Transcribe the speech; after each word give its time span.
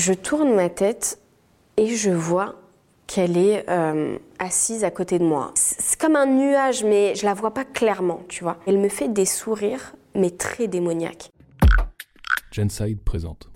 Je 0.00 0.14
tourne 0.14 0.54
ma 0.54 0.70
tête 0.70 1.18
et 1.76 1.94
je 1.94 2.10
vois 2.10 2.54
qu'elle 3.06 3.36
est 3.36 3.68
euh, 3.68 4.16
assise 4.38 4.82
à 4.82 4.90
côté 4.90 5.18
de 5.18 5.24
moi. 5.24 5.52
C'est 5.54 6.00
comme 6.00 6.16
un 6.16 6.24
nuage, 6.24 6.84
mais 6.84 7.14
je 7.14 7.26
la 7.26 7.34
vois 7.34 7.52
pas 7.52 7.66
clairement, 7.66 8.22
tu 8.26 8.42
vois. 8.42 8.56
Elle 8.66 8.78
me 8.78 8.88
fait 8.88 9.08
des 9.08 9.26
sourires, 9.26 9.94
mais 10.14 10.30
très 10.30 10.68
démoniaques. 10.68 11.28
Genside 12.50 12.98
présente. 13.04 13.49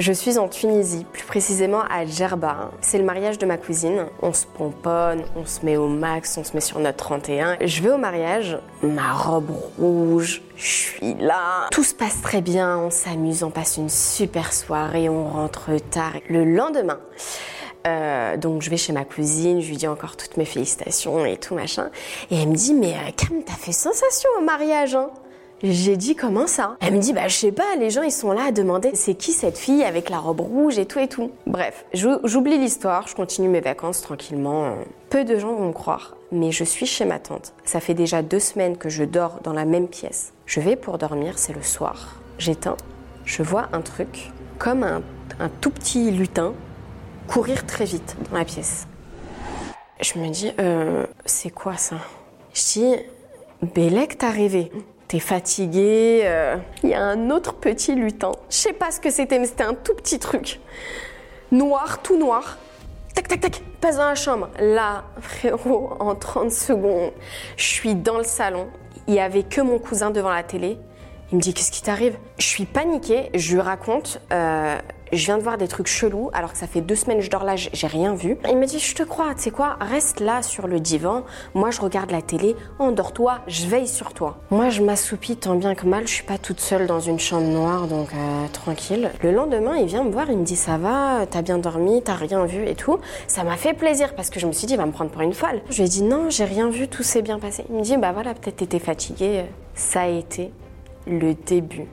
Je 0.00 0.14
suis 0.14 0.38
en 0.38 0.48
Tunisie, 0.48 1.04
plus 1.12 1.24
précisément 1.24 1.82
à 1.90 2.06
Djerba. 2.06 2.70
C'est 2.80 2.96
le 2.96 3.04
mariage 3.04 3.36
de 3.36 3.44
ma 3.44 3.58
cousine. 3.58 4.06
On 4.22 4.32
se 4.32 4.46
pomponne, 4.46 5.24
on 5.36 5.44
se 5.44 5.62
met 5.62 5.76
au 5.76 5.88
max, 5.88 6.38
on 6.38 6.42
se 6.42 6.54
met 6.54 6.62
sur 6.62 6.78
notre 6.78 6.96
31. 6.96 7.58
Je 7.60 7.82
vais 7.82 7.90
au 7.90 7.98
mariage, 7.98 8.56
ma 8.82 9.12
robe 9.12 9.50
rouge, 9.78 10.40
je 10.56 10.66
suis 10.66 11.14
là. 11.20 11.66
Tout 11.70 11.84
se 11.84 11.92
passe 11.92 12.22
très 12.22 12.40
bien, 12.40 12.78
on 12.78 12.88
s'amuse, 12.88 13.42
on 13.42 13.50
passe 13.50 13.76
une 13.76 13.90
super 13.90 14.54
soirée, 14.54 15.10
on 15.10 15.28
rentre 15.28 15.68
tard. 15.90 16.14
Le 16.30 16.46
lendemain, 16.46 16.98
euh, 17.86 18.38
donc 18.38 18.62
je 18.62 18.70
vais 18.70 18.78
chez 18.78 18.94
ma 18.94 19.04
cousine, 19.04 19.60
je 19.60 19.68
lui 19.68 19.76
dis 19.76 19.86
encore 19.86 20.16
toutes 20.16 20.38
mes 20.38 20.46
félicitations 20.46 21.26
et 21.26 21.36
tout 21.36 21.54
machin. 21.54 21.90
Et 22.30 22.40
elle 22.40 22.48
me 22.48 22.54
dit 22.54 22.72
mais 22.72 22.94
euh, 22.94 23.10
Cam, 23.18 23.42
t'as 23.44 23.52
fait 23.52 23.72
sensation 23.72 24.30
au 24.38 24.42
mariage 24.42 24.94
hein 24.94 25.10
j'ai 25.62 25.96
dit 25.96 26.16
comment 26.16 26.46
ça? 26.46 26.76
Elle 26.80 26.94
me 26.94 27.00
dit 27.00 27.12
bah 27.12 27.28
je 27.28 27.34
sais 27.34 27.52
pas, 27.52 27.76
les 27.78 27.90
gens 27.90 28.02
ils 28.02 28.12
sont 28.12 28.32
là 28.32 28.44
à 28.44 28.52
demander 28.52 28.92
c'est 28.94 29.14
qui 29.14 29.32
cette 29.32 29.58
fille 29.58 29.84
avec 29.84 30.08
la 30.08 30.18
robe 30.18 30.40
rouge 30.40 30.78
et 30.78 30.86
tout 30.86 30.98
et 30.98 31.08
tout. 31.08 31.30
Bref, 31.46 31.84
j'oublie 31.92 32.58
l'histoire, 32.58 33.06
je 33.06 33.14
continue 33.14 33.48
mes 33.48 33.60
vacances 33.60 34.00
tranquillement. 34.00 34.76
Peu 35.10 35.24
de 35.24 35.38
gens 35.38 35.54
vont 35.54 35.68
me 35.68 35.72
croire, 35.72 36.16
mais 36.32 36.50
je 36.50 36.64
suis 36.64 36.86
chez 36.86 37.04
ma 37.04 37.18
tante. 37.18 37.52
Ça 37.64 37.80
fait 37.80 37.94
déjà 37.94 38.22
deux 38.22 38.38
semaines 38.38 38.78
que 38.78 38.88
je 38.88 39.04
dors 39.04 39.40
dans 39.42 39.52
la 39.52 39.66
même 39.66 39.88
pièce. 39.88 40.32
Je 40.46 40.60
vais 40.60 40.76
pour 40.76 40.96
dormir, 40.96 41.38
c'est 41.38 41.52
le 41.52 41.62
soir. 41.62 42.16
J'éteins, 42.38 42.76
je 43.24 43.42
vois 43.42 43.68
un 43.72 43.82
truc 43.82 44.30
comme 44.58 44.82
un, 44.82 45.02
tout 45.60 45.70
petit 45.70 46.10
lutin 46.10 46.54
courir 47.28 47.66
très 47.66 47.84
vite 47.84 48.16
dans 48.30 48.38
la 48.38 48.44
pièce. 48.44 48.86
Je 50.00 50.18
me 50.18 50.28
dis 50.28 50.52
euh, 50.58 51.04
c'est 51.26 51.50
quoi 51.50 51.76
ça? 51.76 51.96
Je 52.54 52.62
dis 52.62 52.96
Bélec, 53.74 54.16
t'es 54.16 54.26
arrivé 54.26 54.72
t'es 55.10 55.18
fatigué. 55.18 56.20
Euh, 56.22 56.56
il 56.84 56.90
y 56.90 56.94
a 56.94 57.02
un 57.02 57.30
autre 57.30 57.54
petit 57.54 57.96
lutin. 57.96 58.30
Je 58.48 58.56
sais 58.56 58.72
pas 58.72 58.92
ce 58.92 59.00
que 59.00 59.10
c'était, 59.10 59.40
mais 59.40 59.46
c'était 59.46 59.64
un 59.64 59.74
tout 59.74 59.94
petit 59.94 60.20
truc. 60.20 60.60
Noir, 61.50 62.00
tout 62.00 62.16
noir. 62.16 62.58
Tac, 63.12 63.26
tac, 63.26 63.40
tac, 63.40 63.60
passe 63.80 63.96
dans 63.96 64.04
la 64.04 64.14
chambre. 64.14 64.50
Là, 64.60 65.02
frérot, 65.20 65.96
en 65.98 66.14
30 66.14 66.52
secondes, 66.52 67.10
je 67.56 67.64
suis 67.64 67.96
dans 67.96 68.18
le 68.18 68.24
salon. 68.24 68.68
Il 69.08 69.14
y 69.14 69.18
avait 69.18 69.42
que 69.42 69.60
mon 69.60 69.80
cousin 69.80 70.12
devant 70.12 70.30
la 70.30 70.44
télé. 70.44 70.78
Il 71.32 71.36
me 71.36 71.40
dit 71.40 71.54
Qu'est-ce 71.54 71.70
qui 71.70 71.82
t'arrive? 71.82 72.16
Je 72.38 72.46
suis 72.46 72.64
paniquée. 72.64 73.30
Je 73.34 73.54
lui 73.54 73.60
raconte. 73.60 74.20
Euh, 74.32 74.78
je 75.12 75.24
viens 75.24 75.38
de 75.38 75.42
voir 75.42 75.58
des 75.58 75.66
trucs 75.66 75.88
chelous 75.88 76.30
alors 76.32 76.52
que 76.52 76.58
ça 76.58 76.66
fait 76.66 76.80
deux 76.80 76.94
semaines 76.94 77.18
que 77.18 77.24
je 77.24 77.30
dors 77.30 77.44
là, 77.44 77.56
j'ai 77.56 77.86
rien 77.86 78.14
vu. 78.14 78.36
Il 78.48 78.56
me 78.56 78.66
dit, 78.66 78.78
je 78.78 78.94
te 78.94 79.02
crois, 79.02 79.34
tu 79.34 79.42
sais 79.42 79.50
quoi, 79.50 79.76
reste 79.80 80.20
là 80.20 80.42
sur 80.42 80.68
le 80.68 80.78
divan, 80.78 81.24
moi 81.54 81.70
je 81.70 81.80
regarde 81.80 82.10
la 82.10 82.22
télé, 82.22 82.54
endors-toi, 82.78 83.40
je 83.48 83.66
veille 83.66 83.88
sur 83.88 84.12
toi. 84.12 84.38
Moi 84.50 84.70
je 84.70 84.82
m'assoupis 84.82 85.36
tant 85.36 85.56
bien 85.56 85.74
que 85.74 85.86
mal, 85.86 86.06
je 86.06 86.12
suis 86.12 86.24
pas 86.24 86.38
toute 86.38 86.60
seule 86.60 86.86
dans 86.86 87.00
une 87.00 87.18
chambre 87.18 87.48
noire, 87.48 87.88
donc 87.88 88.10
euh, 88.14 88.46
tranquille. 88.52 89.10
Le 89.22 89.32
lendemain, 89.32 89.76
il 89.76 89.86
vient 89.86 90.04
me 90.04 90.10
voir, 90.10 90.30
il 90.30 90.38
me 90.38 90.44
dit, 90.44 90.56
ça 90.56 90.78
va, 90.78 91.26
t'as 91.28 91.42
bien 91.42 91.58
dormi, 91.58 92.02
t'as 92.02 92.14
rien 92.14 92.44
vu 92.44 92.66
et 92.66 92.74
tout. 92.74 92.98
Ça 93.26 93.42
m'a 93.42 93.56
fait 93.56 93.74
plaisir 93.74 94.14
parce 94.14 94.30
que 94.30 94.38
je 94.38 94.46
me 94.46 94.52
suis 94.52 94.66
dit, 94.66 94.74
il 94.74 94.78
va 94.78 94.86
me 94.86 94.92
prendre 94.92 95.10
pour 95.10 95.22
une 95.22 95.34
folle. 95.34 95.60
Je 95.70 95.78
lui 95.78 95.84
ai 95.86 95.88
dit, 95.88 96.02
non, 96.02 96.30
j'ai 96.30 96.44
rien 96.44 96.70
vu, 96.70 96.86
tout 96.86 97.02
s'est 97.02 97.22
bien 97.22 97.38
passé. 97.38 97.64
Il 97.68 97.76
me 97.76 97.82
dit, 97.82 97.96
bah 97.96 98.12
voilà, 98.12 98.34
peut-être 98.34 98.56
t'étais 98.56 98.78
fatiguée. 98.78 99.46
Ça 99.74 100.02
a 100.02 100.06
été 100.08 100.52
le 101.06 101.34
début 101.34 101.86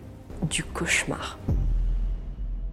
du 0.43 0.63
cauchemar. 0.63 1.37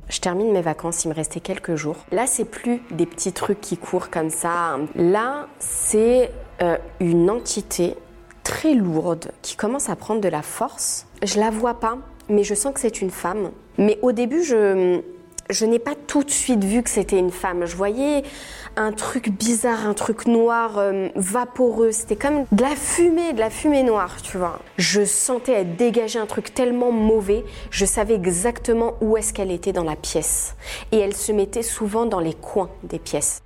Je 0.09 0.21
termine 0.21 0.53
mes 0.53 0.61
vacances, 0.61 1.05
il 1.05 1.09
me 1.09 1.15
restait 1.15 1.41
quelques 1.41 1.77
jours. 1.77 1.97
Là, 2.13 2.27
c'est 2.27 2.45
plus 2.45 2.83
des 2.91 3.07
petits 3.07 3.33
trucs 3.33 3.61
qui 3.61 3.77
courent 3.77 4.11
comme 4.11 4.31
ça. 4.31 4.79
Là, 4.95 5.49
c'est 5.59 6.31
euh, 6.63 6.77
une 7.01 7.31
entité 7.31 7.97
très 8.43 8.75
lourde 8.75 9.33
qui 9.43 9.57
commence 9.57 9.89
à 9.89 9.97
prendre 9.97 10.21
de 10.21 10.29
la 10.29 10.43
force. 10.43 11.07
Je 11.23 11.41
la 11.41 11.51
vois 11.51 11.81
pas, 11.81 11.99
mais 12.29 12.45
je 12.45 12.55
sens 12.55 12.75
que 12.75 12.81
c'est 12.81 13.01
une 13.01 13.11
femme. 13.11 13.51
Mais 13.79 13.99
au 14.03 14.13
début, 14.13 14.43
je 14.45 15.01
je 15.55 15.65
n'ai 15.65 15.79
pas 15.79 15.95
tout 15.95 16.25
de 16.25 16.31
suite 16.31 16.65
vu 16.65 16.83
que 16.83 16.91
c'était 16.91 17.19
une 17.19 17.31
femme. 17.31 17.65
Je 17.65 17.77
voyais 17.77 18.25
un 18.77 18.93
truc 18.93 19.31
bizarre, 19.31 19.87
un 19.87 19.95
truc 19.95 20.27
noir, 20.27 20.79
euh, 20.79 21.09
vaporeux. 21.15 21.93
C'était 21.93 22.17
comme 22.17 22.45
de 22.51 22.63
la 22.63 22.75
fumée, 22.75 23.33
de 23.33 23.39
la 23.39 23.51
fumée 23.51 23.85
noire, 23.85 24.21
tu 24.21 24.37
vois. 24.37 24.59
Je 24.79 25.05
sentais 25.05 25.53
elle 25.53 25.77
dégager 25.77 26.19
un 26.19 26.27
truc 26.27 26.53
tellement 26.53 26.91
mauvais. 26.91 27.45
Je 27.71 27.85
savais 27.85 28.15
exactement 28.15 28.95
où 29.01 29.17
est-ce 29.17 29.33
qu'elle 29.33 29.53
était 29.53 29.73
dans 29.73 29.85
la 29.85 29.97
pièce. 29.97 30.57
Et 30.91 30.99
elle 30.99 31.15
se 31.15 31.31
mettait 31.31 31.63
souvent 31.63 32.05
dans 32.05 32.21
les 32.21 32.35
coins 32.35 32.71
des 32.83 32.99
pièces. 32.99 33.41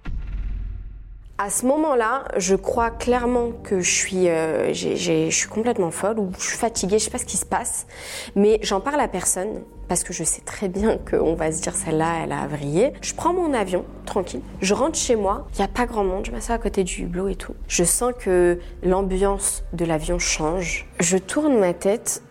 À 1.36 1.50
ce 1.50 1.66
moment-là, 1.66 2.24
je 2.36 2.56
crois 2.56 2.90
clairement 2.90 3.52
que 3.62 3.80
je 3.80 3.90
suis, 3.90 4.28
euh, 4.28 4.72
je 4.72 5.30
suis 5.30 5.48
complètement 5.48 5.92
folle 5.92 6.18
ou 6.18 6.32
je 6.36 6.44
suis 6.44 6.56
fatiguée, 6.56 6.98
je 6.98 7.04
sais 7.04 7.10
pas 7.10 7.18
ce 7.18 7.26
qui 7.26 7.36
se 7.36 7.46
passe, 7.46 7.86
mais 8.34 8.58
j'en 8.62 8.80
parle 8.80 8.98
à 8.98 9.06
personne 9.06 9.62
parce 9.88 10.04
que 10.04 10.12
je 10.12 10.22
sais 10.22 10.42
très 10.42 10.68
bien 10.68 10.98
qu'on 10.98 11.34
va 11.34 11.50
se 11.50 11.62
dire 11.62 11.74
celle-là, 11.74 12.22
elle 12.22 12.32
a 12.32 12.46
vrillé. 12.46 12.92
Je 13.00 13.14
prends 13.14 13.32
mon 13.32 13.54
avion, 13.54 13.84
tranquille, 14.04 14.42
je 14.60 14.74
rentre 14.74 14.98
chez 14.98 15.16
moi, 15.16 15.46
il 15.54 15.58
n'y 15.58 15.64
a 15.64 15.68
pas 15.68 15.86
grand 15.86 16.04
monde, 16.04 16.26
je 16.26 16.30
m'assois 16.30 16.54
à 16.54 16.58
côté 16.58 16.84
du 16.84 17.02
hublot 17.02 17.28
et 17.28 17.34
tout. 17.34 17.54
Je 17.66 17.84
sens 17.84 18.12
que 18.18 18.58
l'ambiance 18.82 19.64
de 19.72 19.84
l'avion 19.84 20.18
change. 20.18 20.86
Je 21.00 21.16
tourne 21.16 21.58
ma 21.58 21.74
tête 21.74 22.22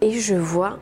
et 0.00 0.12
je 0.12 0.34
vois 0.34 0.78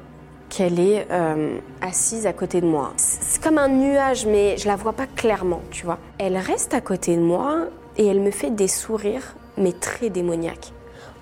qu'elle 0.48 0.78
est 0.78 1.06
euh, 1.10 1.59
assise 1.81 2.26
à 2.26 2.32
côté 2.32 2.60
de 2.60 2.66
moi. 2.66 2.93
C'est 2.97 3.43
comme 3.43 3.58
un 3.58 3.69
nuage, 3.69 4.26
mais 4.26 4.56
je 4.56 4.69
la 4.69 4.76
vois 4.76 4.93
pas 4.93 5.06
clairement, 5.06 5.60
tu 5.70 5.84
vois. 5.84 5.98
Elle 6.19 6.37
reste 6.37 6.75
à 6.75 6.81
côté 6.81 7.16
de 7.16 7.22
moi 7.22 7.66
et 7.97 8.06
elle 8.06 8.20
me 8.20 8.31
fait 8.31 8.50
des 8.50 8.69
sourires, 8.69 9.34
mais 9.56 9.72
très 9.72 10.10
démoniaques. 10.10 10.72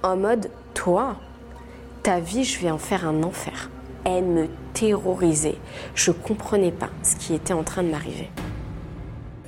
En 0.02 0.16
mode, 0.16 0.50
toi, 0.74 1.16
ta 2.02 2.20
vie, 2.20 2.44
je 2.44 2.60
vais 2.60 2.70
en 2.70 2.78
faire 2.78 3.08
un 3.08 3.22
enfer. 3.22 3.70
Elle 4.04 4.24
me 4.24 4.48
terrorisait. 4.72 5.58
Je 5.94 6.10
comprenais 6.10 6.72
pas 6.72 6.90
ce 7.02 7.16
qui 7.16 7.34
était 7.34 7.54
en 7.54 7.62
train 7.62 7.82
de 7.82 7.88
m'arriver. 7.88 8.30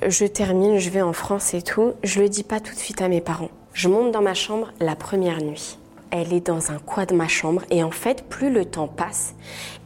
Je 0.07 0.25
termine, 0.25 0.77
je 0.77 0.89
vais 0.89 1.01
en 1.01 1.13
France 1.13 1.53
et 1.53 1.61
tout. 1.61 1.93
Je 2.03 2.21
le 2.21 2.29
dis 2.29 2.43
pas 2.43 2.59
tout 2.59 2.73
de 2.73 2.79
suite 2.79 3.01
à 3.01 3.07
mes 3.07 3.21
parents. 3.21 3.51
Je 3.73 3.89
monte 3.89 4.11
dans 4.11 4.21
ma 4.21 4.33
chambre 4.33 4.71
la 4.79 4.95
première 4.95 5.41
nuit 5.41 5.77
elle 6.11 6.33
est 6.33 6.47
dans 6.47 6.71
un 6.71 6.79
coin 6.79 7.05
de 7.05 7.13
ma 7.13 7.27
chambre. 7.27 7.63
Et 7.69 7.83
en 7.83 7.91
fait, 7.91 8.23
plus 8.23 8.51
le 8.51 8.65
temps 8.65 8.87
passe 8.87 9.35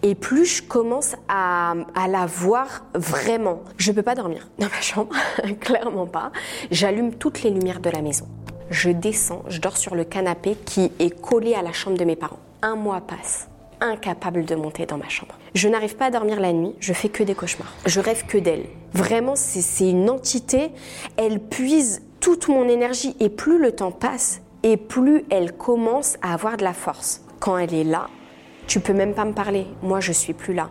et 0.04 0.16
plus 0.16 0.46
je 0.46 0.64
commence 0.64 1.16
à, 1.28 1.74
la 2.10 2.26
voir 2.26 2.86
vraiment. 2.94 3.62
Je 3.78 3.92
ne 3.92 3.96
peux 3.96 4.04
pas 4.04 4.16
dormir 4.16 4.50
dans 4.60 4.68
ma 4.68 4.82
chambre, 4.82 5.16
clairement 5.60 6.08
pas. 6.08 6.32
J'allume 6.72 7.14
toutes 7.14 7.44
les 7.44 7.50
lumières 7.50 7.80
de 7.80 7.90
la 7.90 8.02
maison. 8.02 8.28
Je 8.70 8.90
descends, 8.90 9.44
je 9.48 9.60
dors 9.60 9.78
sur 9.78 9.96
le 9.96 10.04
canapé 10.04 10.56
qui 10.66 10.92
est 11.00 11.22
collé 11.22 11.54
à 11.56 11.62
la 11.62 11.74
chambre 11.74 11.98
de 11.98 12.06
mes 12.06 12.16
parents. 12.16 12.40
Un 12.62 12.76
mois 12.76 13.02
passe 13.02 13.48
incapable 13.82 14.46
de 14.46 14.56
monter 14.56 14.86
dans 14.86 14.98
ma 14.98 15.10
chambre. 15.10 15.36
Je 15.56 15.68
n'arrive 15.68 15.96
pas 15.96 16.06
à 16.06 16.12
dormir 16.12 16.40
la 16.40 16.54
nuit, 16.54 16.76
je 16.80 16.94
fais 16.94 17.10
que 17.10 17.24
des 17.24 17.36
cauchemars. 17.36 17.74
Je 17.86 18.00
rêve 18.00 18.26
que 18.26 18.38
d'elle. 18.38 18.66
Vraiment, 18.94 19.36
c'est 19.36 19.90
une 19.90 20.10
entité, 20.10 20.72
elle 21.18 21.40
puise 21.40 22.02
toute 22.20 22.48
mon 22.48 22.70
énergie 22.70 23.16
et 23.20 23.30
plus 23.30 23.60
le 23.60 23.72
temps 23.74 23.92
passe 23.92 24.42
et 24.64 24.78
plus 24.78 25.26
elle 25.30 25.54
commence 25.54 26.18
à 26.22 26.34
avoir 26.34 26.58
de 26.58 26.64
la 26.64 26.74
force. 26.74 27.22
Quand 27.40 27.58
elle 27.58 27.74
est 27.74 27.84
là, 27.84 28.08
tu 28.68 28.80
peux 28.80 28.94
même 28.94 29.14
pas 29.14 29.26
me 29.26 29.34
parler. 29.34 29.66
Moi, 29.82 30.00
je 30.00 30.12
suis 30.12 30.34
plus 30.34 30.54
là. 30.54 30.70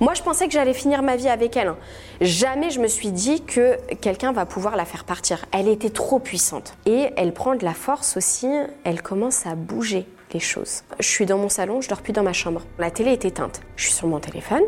Moi, 0.00 0.14
je 0.14 0.22
pensais 0.22 0.46
que 0.46 0.52
j'allais 0.52 0.74
finir 0.74 1.02
ma 1.02 1.16
vie 1.16 1.28
avec 1.28 1.56
elle. 1.56 1.68
Hein. 1.68 1.78
Jamais 2.20 2.70
je 2.70 2.80
me 2.80 2.86
suis 2.86 3.10
dit 3.10 3.42
que 3.42 3.76
quelqu'un 3.96 4.32
va 4.32 4.46
pouvoir 4.46 4.76
la 4.76 4.84
faire 4.84 5.04
partir. 5.04 5.44
Elle 5.50 5.66
était 5.66 5.90
trop 5.90 6.20
puissante. 6.20 6.74
Et 6.86 7.08
elle 7.16 7.34
prend 7.34 7.56
de 7.56 7.64
la 7.64 7.74
force 7.74 8.16
aussi. 8.16 8.48
Elle 8.84 9.02
commence 9.02 9.44
à 9.44 9.56
bouger 9.56 10.06
les 10.32 10.40
choses. 10.40 10.82
Je 10.98 11.06
suis 11.06 11.26
dans 11.26 11.38
mon 11.38 11.48
salon, 11.48 11.80
je 11.80 11.88
dors 11.88 12.02
plus 12.02 12.12
dans 12.12 12.22
ma 12.22 12.32
chambre. 12.32 12.62
La 12.78 12.90
télé 12.90 13.12
est 13.12 13.24
éteinte. 13.24 13.60
Je 13.76 13.84
suis 13.84 13.92
sur 13.92 14.06
mon 14.08 14.20
téléphone 14.20 14.62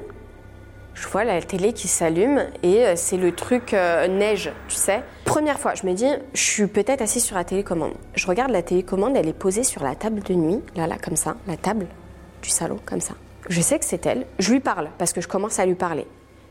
je 1.00 1.08
vois 1.08 1.24
la 1.24 1.40
télé 1.40 1.72
qui 1.72 1.88
s'allume 1.88 2.44
et 2.62 2.84
euh, 2.84 2.92
c'est 2.94 3.16
le 3.16 3.32
truc 3.32 3.72
euh, 3.72 4.06
neige, 4.06 4.52
tu 4.68 4.76
sais. 4.76 5.02
Première 5.24 5.58
fois, 5.58 5.74
je 5.74 5.86
me 5.86 5.94
dis, 5.94 6.08
je 6.34 6.40
suis 6.42 6.66
peut-être 6.66 7.00
assise 7.00 7.24
sur 7.24 7.36
la 7.36 7.44
télécommande. 7.44 7.92
Je 8.14 8.26
regarde 8.26 8.50
la 8.50 8.62
télécommande, 8.62 9.16
elle 9.16 9.28
est 9.28 9.32
posée 9.32 9.64
sur 9.64 9.82
la 9.82 9.94
table 9.94 10.20
de 10.20 10.34
nuit, 10.34 10.60
là, 10.76 10.86
là, 10.86 10.96
comme 11.02 11.16
ça, 11.16 11.36
la 11.46 11.56
table 11.56 11.86
du 12.42 12.50
salon, 12.50 12.78
comme 12.84 13.00
ça. 13.00 13.14
Je 13.48 13.60
sais 13.60 13.78
que 13.78 13.84
c'est 13.84 14.04
elle. 14.04 14.26
Je 14.38 14.52
lui 14.52 14.60
parle 14.60 14.90
parce 14.98 15.12
que 15.12 15.20
je 15.20 15.28
commence 15.28 15.58
à 15.58 15.66
lui 15.66 15.74
parler. 15.74 16.06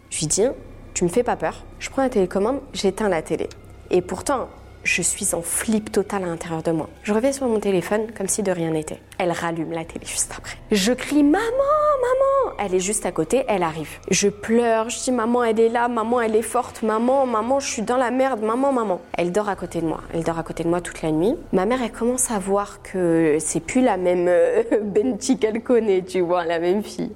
Je 0.10 0.20
lui 0.20 0.28
dis, 0.28 0.48
tu 0.94 1.04
me 1.04 1.10
fais 1.10 1.24
pas 1.24 1.36
peur. 1.36 1.64
Je 1.78 1.90
prends 1.90 2.02
la 2.02 2.10
télécommande, 2.10 2.60
j'éteins 2.74 3.10
la 3.10 3.22
télé. 3.22 3.50
Et 3.92 4.02
pourtant, 4.02 4.50
je 4.84 5.02
suis 5.02 5.36
en 5.36 5.42
flip 5.42 5.92
total 5.92 6.24
à 6.24 6.28
l'intérieur 6.28 6.64
de 6.64 6.72
moi. 6.72 6.90
Je 7.04 7.14
reviens 7.14 7.32
sur 7.32 7.48
mon 7.48 7.60
téléphone 7.60 8.08
comme 8.16 8.28
si 8.28 8.44
de 8.44 8.52
rien 8.52 8.72
n'était. 8.72 9.00
Elle 9.18 9.32
rallume 9.32 9.72
la 9.72 9.86
télé 9.86 10.06
juste 10.06 10.34
après. 10.38 10.58
Je 10.72 10.94
crie 10.94 11.24
maman, 11.24 11.40
maman. 11.40 12.56
Elle 12.60 12.76
est 12.76 12.80
juste 12.80 13.06
à 13.06 13.12
côté, 13.12 13.44
elle 13.48 13.64
arrive. 13.64 14.00
Je 14.10 14.30
pleure, 14.30 14.90
je 14.90 15.00
dis 15.04 15.12
maman, 15.12 15.44
elle 15.44 15.60
est 15.60 15.70
là, 15.70 15.88
maman, 15.88 16.22
elle 16.22 16.36
est 16.36 16.42
forte, 16.42 16.84
maman, 16.84 17.26
maman, 17.26 17.60
je 17.60 17.70
suis 17.70 17.82
dans 17.82 17.98
la 17.98 18.12
merde, 18.12 18.42
maman, 18.42 18.72
maman. 18.72 19.02
Elle 19.18 19.32
dort 19.32 19.50
à 19.50 19.56
côté 19.56 19.82
de 19.82 19.86
moi. 19.86 20.02
Elle 20.14 20.24
dort 20.24 20.40
à 20.40 20.44
côté 20.44 20.64
de 20.64 20.70
moi 20.70 20.82
toute 20.82 21.02
la 21.02 21.12
nuit. 21.12 21.36
Ma 21.54 21.66
mère, 21.66 21.82
elle 21.84 21.92
commence 21.92 22.32
à 22.32 22.40
voir 22.40 22.82
que 22.82 23.38
c'est 23.40 23.62
plus 23.62 23.82
la 23.82 23.98
même 23.98 24.28
euh, 24.28 24.64
Benji 24.84 25.38
qu'elle 25.38 25.62
connaît, 25.62 26.02
tu 26.02 26.22
vois, 26.22 26.46
la 26.46 26.60
même 26.60 26.84
fille. 26.84 27.12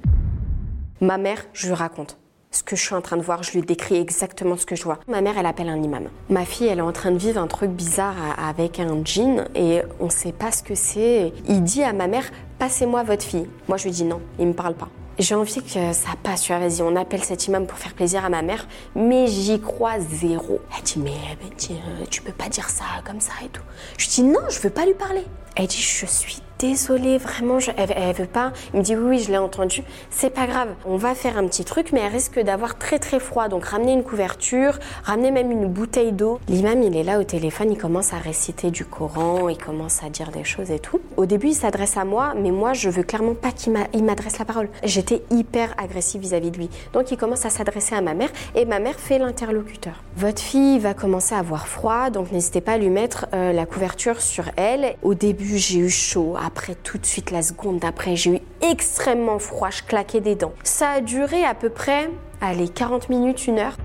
Ma 1.01 1.17
mère, 1.17 1.43
je 1.53 1.67
lui 1.67 1.73
raconte 1.73 2.17
ce 2.53 2.63
que 2.63 2.75
je 2.75 2.81
suis 2.81 2.95
en 2.95 3.01
train 3.01 3.17
de 3.17 3.21
voir, 3.21 3.43
je 3.43 3.51
lui 3.51 3.61
décris 3.61 3.97
exactement 3.97 4.55
ce 4.57 4.65
que 4.65 4.75
je 4.75 4.83
vois. 4.83 4.99
Ma 5.07 5.21
mère, 5.21 5.37
elle 5.37 5.45
appelle 5.45 5.69
un 5.69 5.81
imam. 5.81 6.05
Ma 6.29 6.45
fille, 6.45 6.67
elle 6.67 6.79
est 6.79 6.81
en 6.81 6.91
train 6.91 7.11
de 7.11 7.17
vivre 7.17 7.41
un 7.41 7.47
truc 7.47 7.71
bizarre 7.71 8.15
avec 8.37 8.79
un 8.79 9.03
djinn 9.03 9.45
et 9.55 9.81
on 9.99 10.09
sait 10.09 10.31
pas 10.31 10.51
ce 10.51 10.63
que 10.63 10.75
c'est. 10.75 11.33
Il 11.49 11.63
dit 11.63 11.83
à 11.83 11.93
ma 11.93 12.07
mère, 12.07 12.25
passez-moi 12.59 13.03
votre 13.03 13.23
fille. 13.23 13.49
Moi, 13.67 13.77
je 13.77 13.85
lui 13.85 13.91
dis 13.91 14.03
non, 14.05 14.21
il 14.39 14.47
me 14.47 14.53
parle 14.53 14.75
pas. 14.75 14.89
J'ai 15.19 15.35
envie 15.35 15.61
que 15.61 15.93
ça 15.93 16.09
passe, 16.23 16.41
tu 16.41 16.53
vois, 16.53 16.67
vas-y, 16.67 16.81
on 16.81 16.95
appelle 16.95 17.23
cet 17.23 17.45
imam 17.47 17.67
pour 17.67 17.77
faire 17.77 17.93
plaisir 17.93 18.25
à 18.25 18.29
ma 18.29 18.41
mère, 18.41 18.67
mais 18.95 19.27
j'y 19.27 19.59
crois 19.61 19.99
zéro. 19.99 20.59
Elle 20.75 20.83
dit, 20.83 20.97
mais, 20.97 21.11
euh, 21.11 22.05
tu 22.09 22.23
peux 22.23 22.31
pas 22.31 22.49
dire 22.49 22.67
ça 22.69 22.85
comme 23.05 23.19
ça 23.19 23.33
et 23.45 23.49
tout. 23.49 23.61
Je 23.99 24.09
dis, 24.09 24.23
non, 24.23 24.39
je 24.49 24.59
veux 24.59 24.71
pas 24.71 24.87
lui 24.87 24.95
parler. 24.95 25.23
Elle 25.55 25.67
dit, 25.67 25.77
je 25.77 26.05
suis 26.07 26.41
désolée, 26.59 27.17
vraiment, 27.17 27.57
elle, 27.77 28.13
veut 28.13 28.25
pas. 28.25 28.53
Il 28.73 28.79
me 28.79 28.83
dit 28.83 28.95
oui, 28.95 29.03
oui, 29.09 29.19
je 29.19 29.31
l'ai 29.31 29.37
entendu. 29.37 29.83
C'est 30.09 30.29
pas 30.29 30.47
grave. 30.47 30.69
On 30.85 30.97
va 30.97 31.15
faire 31.15 31.37
un 31.37 31.47
petit 31.47 31.65
truc, 31.65 31.91
mais 31.91 32.01
elle 32.01 32.11
risque 32.11 32.39
d'avoir 32.39 32.77
très 32.77 32.99
très 32.99 33.19
froid. 33.19 33.47
Donc 33.47 33.65
ramener 33.65 33.93
une 33.93 34.03
couverture, 34.03 34.79
ramener 35.03 35.31
même 35.31 35.51
une 35.51 35.67
bouteille 35.67 36.11
d'eau. 36.11 36.39
L'imam, 36.47 36.81
il 36.81 36.95
est 36.95 37.03
là 37.03 37.19
au 37.19 37.23
téléphone, 37.23 37.71
il 37.71 37.77
commence 37.77 38.13
à 38.13 38.17
réciter 38.17 38.71
du 38.71 38.85
Coran, 38.85 39.49
il 39.49 39.57
commence 39.57 40.03
à 40.03 40.09
dire 40.09 40.31
des 40.31 40.43
choses 40.43 40.71
et 40.71 40.79
tout. 40.79 40.99
Au 41.17 41.25
début, 41.25 41.47
il 41.47 41.55
s'adresse 41.55 41.97
à 41.97 42.05
moi, 42.05 42.33
mais 42.35 42.51
moi, 42.51 42.73
je 42.73 42.89
veux 42.89 43.03
clairement 43.03 43.35
pas 43.35 43.51
qu'il 43.51 43.73
m'adresse 44.03 44.39
la 44.39 44.45
parole. 44.45 44.69
J'étais 44.83 45.21
hyper 45.31 45.73
agressive 45.77 46.21
vis-à-vis 46.21 46.51
de 46.51 46.57
lui. 46.57 46.69
Donc 46.93 47.11
il 47.11 47.17
commence 47.17 47.45
à 47.45 47.49
s'adresser 47.49 47.95
à 47.95 48.01
ma 48.01 48.13
mère 48.13 48.29
et 48.55 48.65
ma 48.65 48.79
mère 48.79 48.99
fait 48.99 49.19
l'interlocuteur. 49.19 50.03
Votre 50.17 50.41
fille 50.41 50.79
va 50.79 50.93
commencer 50.93 51.35
à 51.35 51.39
avoir 51.39 51.67
froid, 51.67 52.09
donc 52.09 52.31
n'hésitez 52.31 52.61
pas 52.61 52.73
à 52.73 52.77
lui 52.77 52.89
mettre 52.89 53.27
euh, 53.33 53.51
la 53.51 53.65
couverture 53.65 54.21
sur 54.21 54.45
elle. 54.55 54.95
Au 55.01 55.13
début, 55.13 55.57
j'ai 55.57 55.79
eu 55.79 55.89
chaud 55.89 56.35
après, 56.43 56.75
tout 56.75 56.97
de 56.97 57.05
suite, 57.05 57.31
la 57.31 57.41
seconde 57.41 57.79
d'après, 57.79 58.17
j'ai 58.17 58.35
eu 58.35 58.39
extrêmement 58.61 59.39
froid, 59.39 59.69
je 59.69 59.81
claquais 59.81 60.19
des 60.19 60.35
dents. 60.35 60.51
Ça 60.63 60.89
a 60.89 61.01
duré 61.01 61.45
à 61.45 61.53
peu 61.53 61.69
près, 61.69 62.09
allez, 62.41 62.67
40 62.67 63.07
minutes, 63.09 63.47
une 63.47 63.59
heure. 63.59 63.77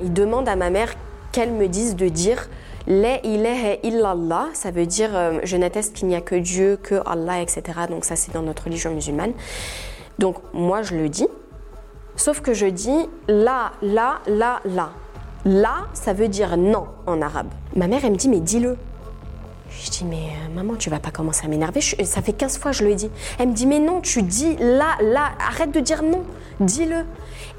Il 0.00 0.12
demande 0.12 0.48
à 0.48 0.54
ma 0.54 0.70
mère 0.70 0.94
qu'elle 1.32 1.50
me 1.50 1.66
dise 1.66 1.96
de 1.96 2.08
dire 2.08 2.48
La 2.86 3.24
ilaha 3.24 3.74
illallah, 3.82 4.48
ça 4.52 4.70
veut 4.70 4.86
dire 4.86 5.10
euh, 5.14 5.40
je 5.42 5.56
n'atteste 5.56 5.94
qu'il 5.94 6.06
n'y 6.08 6.14
a 6.14 6.20
que 6.20 6.36
Dieu, 6.36 6.78
que 6.80 7.00
Allah, 7.06 7.40
etc. 7.40 7.62
Donc 7.88 8.04
ça 8.04 8.14
c'est 8.16 8.32
dans 8.32 8.42
notre 8.42 8.64
religion 8.64 8.92
musulmane. 8.94 9.32
Donc 10.18 10.36
moi 10.52 10.82
je 10.82 10.94
le 10.94 11.08
dis, 11.08 11.26
sauf 12.16 12.40
que 12.40 12.54
je 12.54 12.66
dis 12.66 13.08
la, 13.28 13.72
la, 13.82 14.20
la, 14.26 14.60
la. 14.64 14.92
La, 15.44 15.88
ça 15.92 16.12
veut 16.12 16.28
dire 16.28 16.56
non 16.56 16.86
en 17.06 17.20
arabe. 17.20 17.48
Ma 17.74 17.88
mère 17.88 18.04
elle 18.04 18.12
me 18.12 18.16
dit 18.16 18.28
mais 18.28 18.40
dis-le. 18.40 18.76
Je 19.80 19.90
dis, 19.90 20.04
mais 20.04 20.16
euh, 20.16 20.54
maman, 20.54 20.76
tu 20.76 20.90
vas 20.90 21.00
pas 21.00 21.10
commencer 21.10 21.44
à 21.44 21.48
m'énerver. 21.48 21.80
Ça 21.80 22.22
fait 22.22 22.32
15 22.32 22.58
fois 22.58 22.70
que 22.72 22.76
je 22.76 22.84
le 22.84 22.94
dis. 22.94 23.10
Elle 23.38 23.48
me 23.48 23.54
dit, 23.54 23.66
mais 23.66 23.78
non, 23.78 24.00
tu 24.00 24.22
dis 24.22 24.56
là, 24.56 24.96
là, 25.00 25.32
arrête 25.40 25.72
de 25.72 25.80
dire 25.80 26.02
non, 26.02 26.22
dis-le. 26.60 27.04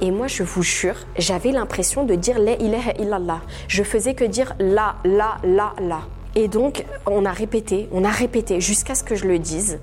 Et 0.02 0.12
moi, 0.12 0.28
je 0.28 0.44
vous 0.44 0.64
jure, 0.64 0.96
j'avais 1.18 1.52
l'impression 1.52 2.06
de 2.06 2.16
dire 2.16 2.40
la 2.40 2.54
ilaha 2.54 2.94
illallah. 3.00 3.42
Je 3.68 3.84
faisais 3.84 4.14
que 4.14 4.24
dire 4.24 4.54
là, 4.60 4.96
là, 5.04 5.38
là, 5.44 5.74
là. 5.80 6.02
Et 6.36 6.48
donc, 6.48 6.86
on 7.06 7.26
a 7.26 7.32
répété, 7.32 7.90
on 7.92 8.04
a 8.04 8.10
répété 8.10 8.60
jusqu'à 8.60 8.96
ce 8.96 9.04
que 9.04 9.16
je 9.16 9.26
le 9.26 9.40
dise. 9.40 9.80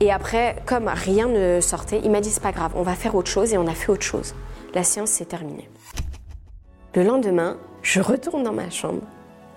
Et 0.00 0.12
après, 0.12 0.56
comme 0.66 0.88
rien 0.88 1.26
ne 1.26 1.60
sortait, 1.60 2.00
il 2.04 2.10
m'a 2.10 2.20
dit, 2.20 2.30
c'est 2.30 2.42
pas 2.42 2.52
grave, 2.52 2.72
on 2.74 2.82
va 2.82 2.94
faire 2.94 3.14
autre 3.14 3.30
chose 3.30 3.52
et 3.52 3.58
on 3.58 3.66
a 3.66 3.74
fait 3.74 3.90
autre 3.90 4.02
chose. 4.02 4.34
La 4.74 4.84
séance 4.84 5.10
s'est 5.10 5.24
terminée. 5.24 5.68
Le 6.94 7.02
lendemain, 7.02 7.56
je 7.82 8.00
retourne 8.00 8.42
dans 8.42 8.52
ma 8.52 8.70
chambre. 8.70 9.02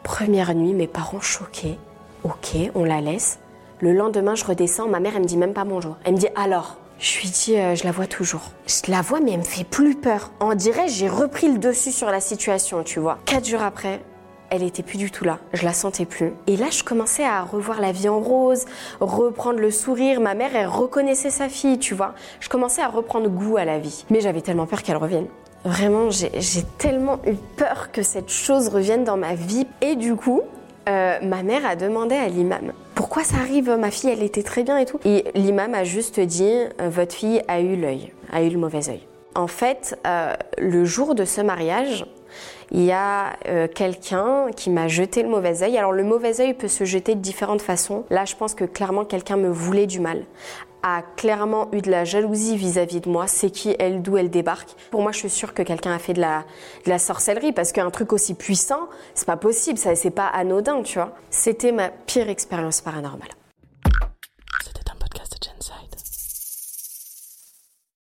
Première 0.03 0.53
nuit, 0.55 0.73
mes 0.73 0.87
parents 0.87 1.21
choqués. 1.21 1.77
Ok, 2.23 2.55
on 2.73 2.85
la 2.85 3.01
laisse. 3.01 3.39
Le 3.81 3.91
lendemain, 3.91 4.33
je 4.35 4.45
redescends. 4.45 4.87
Ma 4.87 5.01
mère, 5.01 5.13
elle 5.15 5.23
me 5.23 5.27
dit 5.27 5.35
même 5.35 5.53
pas 5.53 5.65
bonjour. 5.65 5.97
Elle 6.05 6.13
me 6.13 6.17
dit 6.17 6.29
alors? 6.35 6.77
Je 6.99 7.19
lui 7.19 7.27
dis, 7.27 7.57
euh, 7.57 7.75
je 7.75 7.83
la 7.83 7.91
vois 7.91 8.07
toujours. 8.07 8.51
Je 8.65 8.89
la 8.89 9.01
vois, 9.01 9.19
mais 9.19 9.31
elle 9.31 9.39
me 9.39 9.43
fait 9.43 9.65
plus 9.65 9.95
peur. 9.95 10.31
On 10.39 10.53
dirait, 10.53 10.87
j'ai 10.87 11.09
repris 11.09 11.51
le 11.51 11.57
dessus 11.57 11.91
sur 11.91 12.09
la 12.09 12.21
situation, 12.21 12.83
tu 12.83 13.01
vois. 13.01 13.17
Quatre 13.25 13.45
jours 13.45 13.61
après, 13.61 13.99
elle 14.49 14.63
était 14.63 14.83
plus 14.83 14.97
du 14.97 15.11
tout 15.11 15.25
là. 15.25 15.39
Je 15.51 15.65
la 15.65 15.73
sentais 15.73 16.05
plus. 16.05 16.31
Et 16.47 16.55
là, 16.55 16.67
je 16.71 16.83
commençais 16.83 17.25
à 17.25 17.41
revoir 17.41 17.81
la 17.81 17.91
vie 17.91 18.07
en 18.07 18.21
rose, 18.21 18.63
reprendre 19.01 19.59
le 19.59 19.69
sourire. 19.69 20.21
Ma 20.21 20.33
mère, 20.33 20.55
elle 20.55 20.67
reconnaissait 20.67 21.29
sa 21.29 21.49
fille, 21.49 21.77
tu 21.77 21.93
vois. 21.93 22.13
Je 22.39 22.47
commençais 22.47 22.81
à 22.81 22.87
reprendre 22.87 23.27
goût 23.27 23.57
à 23.57 23.65
la 23.65 23.79
vie. 23.79 24.05
Mais 24.09 24.21
j'avais 24.21 24.41
tellement 24.41 24.65
peur 24.65 24.81
qu'elle 24.81 24.95
revienne. 24.95 25.27
Vraiment, 25.65 26.09
j'ai 26.09 26.63
tellement 26.77 27.19
eu 27.25 27.35
peur 27.57 27.91
que 27.91 28.01
cette 28.01 28.29
chose 28.29 28.69
revienne 28.69 29.03
dans 29.03 29.17
ma 29.17 29.35
vie. 29.35 29.67
Et 29.81 29.95
du 29.95 30.15
coup, 30.15 30.41
euh, 30.87 31.19
ma 31.21 31.43
mère 31.43 31.65
a 31.65 31.75
demandé 31.75 32.15
à 32.15 32.27
l'imam 32.27 32.73
pourquoi 32.95 33.23
ça 33.23 33.37
arrive, 33.37 33.69
ma 33.71 33.91
fille 33.91 34.11
elle 34.11 34.23
était 34.23 34.43
très 34.43 34.63
bien 34.63 34.77
et 34.77 34.85
tout. 34.85 34.99
Et 35.03 35.25
l'imam 35.35 35.73
a 35.73 35.83
juste 35.83 36.19
dit 36.19 36.51
euh, 36.79 36.89
votre 36.89 37.13
fille 37.13 37.41
a 37.47 37.59
eu 37.59 37.75
l'œil, 37.75 38.11
a 38.31 38.43
eu 38.43 38.49
le 38.49 38.57
mauvais 38.57 38.89
œil. 38.89 39.01
En 39.35 39.47
fait, 39.47 39.99
euh, 40.05 40.33
le 40.57 40.85
jour 40.85 41.15
de 41.15 41.25
ce 41.25 41.41
mariage, 41.41 42.05
il 42.71 42.83
y 42.83 42.91
a 42.91 43.33
quelqu'un 43.75 44.47
qui 44.55 44.71
m'a 44.71 44.87
jeté 44.87 45.21
le 45.21 45.29
mauvais 45.29 45.61
œil. 45.61 45.77
Alors 45.77 45.91
le 45.91 46.03
mauvais 46.03 46.41
œil 46.41 46.55
peut 46.55 46.67
se 46.67 46.85
jeter 46.85 47.13
de 47.13 47.19
différentes 47.19 47.61
façons. 47.61 48.05
Là, 48.09 48.25
je 48.25 48.35
pense 48.35 48.55
que 48.55 48.63
clairement 48.63 49.05
quelqu'un 49.05 49.37
me 49.37 49.49
voulait 49.49 49.85
du 49.85 49.99
mal 49.99 50.23
a 50.83 51.01
clairement 51.01 51.69
eu 51.71 51.81
de 51.81 51.89
la 51.89 52.03
jalousie 52.03 52.57
vis-à-vis 52.57 53.01
de 53.01 53.09
moi, 53.09 53.25
c'est 53.27 53.49
qui 53.49 53.75
elle, 53.79 54.01
d'où 54.01 54.17
elle 54.17 54.29
débarque. 54.29 54.69
Pour 54.91 55.01
moi, 55.01 55.11
je 55.11 55.19
suis 55.19 55.29
sûre 55.29 55.53
que 55.53 55.63
quelqu'un 55.63 55.93
a 55.93 55.99
fait 55.99 56.13
de 56.13 56.21
la, 56.21 56.99
sorcellerie 56.99 57.53
parce 57.53 57.71
qu'un 57.71 57.89
truc 57.89 58.13
aussi 58.13 58.33
puissant, 58.33 58.89
c'est 59.15 59.25
pas 59.25 59.37
possible, 59.37 59.79
ça 59.79 59.95
c'est 59.95 60.11
pas 60.11 60.27
anodin, 60.27 60.83
tu 60.83 60.99
vois. 60.99 61.15
C'était 61.29 61.71
ma 61.71 61.89
pire 61.89 62.29
expérience 62.29 62.81
paranormale. 62.81 63.29